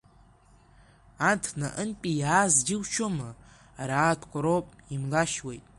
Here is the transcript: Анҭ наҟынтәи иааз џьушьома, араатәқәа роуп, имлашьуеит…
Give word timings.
Анҭ 1.29 1.43
наҟынтәи 1.59 2.11
иааз 2.21 2.53
џьушьома, 2.65 3.29
араатәқәа 3.81 4.39
роуп, 4.43 4.67
имлашьуеит… 4.93 5.65